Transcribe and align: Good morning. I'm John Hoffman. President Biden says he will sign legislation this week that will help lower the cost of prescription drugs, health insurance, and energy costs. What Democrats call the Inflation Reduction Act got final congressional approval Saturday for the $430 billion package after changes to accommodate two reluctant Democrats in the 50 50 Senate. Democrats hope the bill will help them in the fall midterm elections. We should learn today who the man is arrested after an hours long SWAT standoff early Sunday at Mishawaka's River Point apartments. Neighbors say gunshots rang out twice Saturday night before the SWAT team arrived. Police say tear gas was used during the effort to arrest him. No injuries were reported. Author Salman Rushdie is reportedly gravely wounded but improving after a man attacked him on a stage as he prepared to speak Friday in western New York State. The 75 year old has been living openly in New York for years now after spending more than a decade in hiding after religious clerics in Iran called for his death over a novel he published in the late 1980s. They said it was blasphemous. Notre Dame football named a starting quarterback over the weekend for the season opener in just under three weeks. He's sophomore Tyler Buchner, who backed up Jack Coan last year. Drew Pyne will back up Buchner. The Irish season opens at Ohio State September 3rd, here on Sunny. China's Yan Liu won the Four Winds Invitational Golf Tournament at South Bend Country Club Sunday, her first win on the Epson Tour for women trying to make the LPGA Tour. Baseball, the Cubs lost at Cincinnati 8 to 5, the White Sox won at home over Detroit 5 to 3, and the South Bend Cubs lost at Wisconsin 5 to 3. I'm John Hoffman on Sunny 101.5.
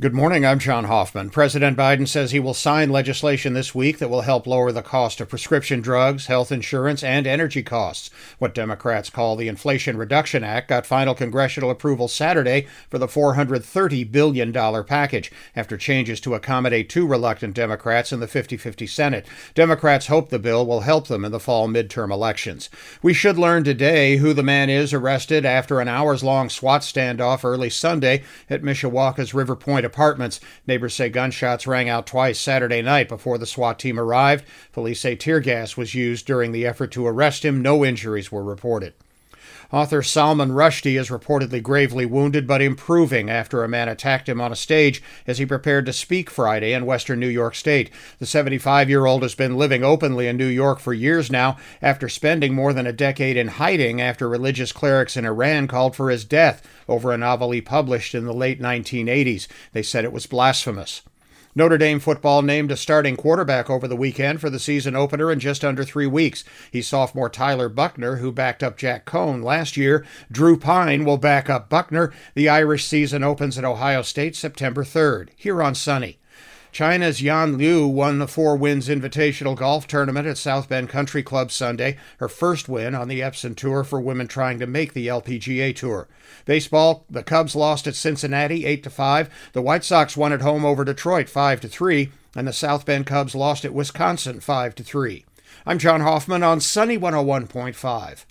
Good 0.00 0.14
morning. 0.14 0.46
I'm 0.46 0.58
John 0.58 0.84
Hoffman. 0.84 1.28
President 1.28 1.76
Biden 1.76 2.08
says 2.08 2.30
he 2.30 2.40
will 2.40 2.54
sign 2.54 2.88
legislation 2.88 3.52
this 3.52 3.74
week 3.74 3.98
that 3.98 4.08
will 4.08 4.22
help 4.22 4.46
lower 4.46 4.72
the 4.72 4.80
cost 4.80 5.20
of 5.20 5.28
prescription 5.28 5.82
drugs, 5.82 6.24
health 6.24 6.50
insurance, 6.50 7.04
and 7.04 7.26
energy 7.26 7.62
costs. 7.62 8.08
What 8.38 8.54
Democrats 8.54 9.10
call 9.10 9.36
the 9.36 9.46
Inflation 9.46 9.98
Reduction 9.98 10.42
Act 10.42 10.68
got 10.68 10.86
final 10.86 11.14
congressional 11.14 11.70
approval 11.70 12.08
Saturday 12.08 12.66
for 12.88 12.96
the 12.96 13.08
$430 13.08 14.10
billion 14.10 14.54
package 14.84 15.30
after 15.54 15.76
changes 15.76 16.18
to 16.22 16.34
accommodate 16.34 16.88
two 16.88 17.06
reluctant 17.06 17.54
Democrats 17.54 18.10
in 18.10 18.20
the 18.20 18.26
50 18.26 18.56
50 18.56 18.86
Senate. 18.86 19.26
Democrats 19.54 20.06
hope 20.06 20.30
the 20.30 20.38
bill 20.38 20.64
will 20.64 20.80
help 20.80 21.08
them 21.08 21.26
in 21.26 21.32
the 21.32 21.38
fall 21.38 21.68
midterm 21.68 22.10
elections. 22.10 22.70
We 23.02 23.12
should 23.12 23.36
learn 23.36 23.64
today 23.64 24.16
who 24.16 24.32
the 24.32 24.42
man 24.42 24.70
is 24.70 24.94
arrested 24.94 25.44
after 25.44 25.78
an 25.78 25.88
hours 25.88 26.24
long 26.24 26.48
SWAT 26.48 26.80
standoff 26.80 27.44
early 27.44 27.68
Sunday 27.68 28.22
at 28.48 28.62
Mishawaka's 28.62 29.34
River 29.34 29.56
Point 29.56 29.89
apartments. 29.90 30.40
Neighbors 30.66 30.94
say 30.94 31.08
gunshots 31.08 31.66
rang 31.66 31.88
out 31.88 32.06
twice 32.06 32.38
Saturday 32.38 32.80
night 32.80 33.08
before 33.08 33.38
the 33.38 33.46
SWAT 33.46 33.78
team 33.78 33.98
arrived. 33.98 34.44
Police 34.72 35.00
say 35.00 35.16
tear 35.16 35.40
gas 35.40 35.76
was 35.76 35.94
used 35.94 36.26
during 36.26 36.52
the 36.52 36.66
effort 36.66 36.92
to 36.92 37.06
arrest 37.06 37.44
him. 37.44 37.60
No 37.60 37.84
injuries 37.84 38.30
were 38.30 38.44
reported. 38.44 38.94
Author 39.72 40.02
Salman 40.02 40.50
Rushdie 40.50 40.98
is 40.98 41.10
reportedly 41.10 41.62
gravely 41.62 42.04
wounded 42.04 42.44
but 42.44 42.60
improving 42.60 43.30
after 43.30 43.62
a 43.62 43.68
man 43.68 43.88
attacked 43.88 44.28
him 44.28 44.40
on 44.40 44.50
a 44.50 44.56
stage 44.56 45.00
as 45.28 45.38
he 45.38 45.46
prepared 45.46 45.86
to 45.86 45.92
speak 45.92 46.28
Friday 46.28 46.72
in 46.72 46.86
western 46.86 47.20
New 47.20 47.28
York 47.28 47.54
State. 47.54 47.88
The 48.18 48.26
75 48.26 48.90
year 48.90 49.06
old 49.06 49.22
has 49.22 49.36
been 49.36 49.56
living 49.56 49.84
openly 49.84 50.26
in 50.26 50.36
New 50.36 50.46
York 50.46 50.80
for 50.80 50.92
years 50.92 51.30
now 51.30 51.56
after 51.80 52.08
spending 52.08 52.52
more 52.52 52.72
than 52.72 52.86
a 52.86 52.92
decade 52.92 53.36
in 53.36 53.46
hiding 53.46 54.00
after 54.00 54.28
religious 54.28 54.72
clerics 54.72 55.16
in 55.16 55.24
Iran 55.24 55.68
called 55.68 55.94
for 55.94 56.10
his 56.10 56.24
death 56.24 56.66
over 56.88 57.12
a 57.12 57.18
novel 57.18 57.52
he 57.52 57.60
published 57.60 58.12
in 58.12 58.24
the 58.24 58.34
late 58.34 58.60
1980s. 58.60 59.46
They 59.72 59.84
said 59.84 60.04
it 60.04 60.12
was 60.12 60.26
blasphemous. 60.26 61.02
Notre 61.52 61.78
Dame 61.78 61.98
football 61.98 62.42
named 62.42 62.70
a 62.70 62.76
starting 62.76 63.16
quarterback 63.16 63.68
over 63.68 63.88
the 63.88 63.96
weekend 63.96 64.40
for 64.40 64.50
the 64.50 64.60
season 64.60 64.94
opener 64.94 65.32
in 65.32 65.40
just 65.40 65.64
under 65.64 65.82
three 65.82 66.06
weeks. 66.06 66.44
He's 66.70 66.86
sophomore 66.86 67.28
Tyler 67.28 67.68
Buchner, 67.68 68.16
who 68.16 68.30
backed 68.30 68.62
up 68.62 68.76
Jack 68.76 69.04
Coan 69.04 69.42
last 69.42 69.76
year. 69.76 70.06
Drew 70.30 70.56
Pyne 70.56 71.04
will 71.04 71.18
back 71.18 71.50
up 71.50 71.68
Buchner. 71.68 72.12
The 72.34 72.48
Irish 72.48 72.84
season 72.84 73.24
opens 73.24 73.58
at 73.58 73.64
Ohio 73.64 74.02
State 74.02 74.36
September 74.36 74.84
3rd, 74.84 75.30
here 75.34 75.60
on 75.60 75.74
Sunny. 75.74 76.19
China's 76.72 77.20
Yan 77.20 77.58
Liu 77.58 77.86
won 77.88 78.18
the 78.18 78.28
Four 78.28 78.56
Winds 78.56 78.88
Invitational 78.88 79.56
Golf 79.56 79.88
Tournament 79.88 80.28
at 80.28 80.38
South 80.38 80.68
Bend 80.68 80.88
Country 80.88 81.22
Club 81.22 81.50
Sunday, 81.50 81.96
her 82.18 82.28
first 82.28 82.68
win 82.68 82.94
on 82.94 83.08
the 83.08 83.20
Epson 83.20 83.56
Tour 83.56 83.82
for 83.82 84.00
women 84.00 84.28
trying 84.28 84.60
to 84.60 84.68
make 84.68 84.92
the 84.92 85.08
LPGA 85.08 85.74
Tour. 85.74 86.06
Baseball, 86.44 87.04
the 87.10 87.24
Cubs 87.24 87.56
lost 87.56 87.88
at 87.88 87.96
Cincinnati 87.96 88.66
8 88.66 88.84
to 88.84 88.90
5, 88.90 89.50
the 89.52 89.62
White 89.62 89.82
Sox 89.82 90.16
won 90.16 90.32
at 90.32 90.42
home 90.42 90.64
over 90.64 90.84
Detroit 90.84 91.28
5 91.28 91.60
to 91.62 91.68
3, 91.68 92.12
and 92.36 92.46
the 92.46 92.52
South 92.52 92.86
Bend 92.86 93.04
Cubs 93.04 93.34
lost 93.34 93.64
at 93.64 93.74
Wisconsin 93.74 94.38
5 94.38 94.74
to 94.76 94.84
3. 94.84 95.24
I'm 95.66 95.78
John 95.78 96.02
Hoffman 96.02 96.44
on 96.44 96.60
Sunny 96.60 96.96
101.5. 96.96 98.24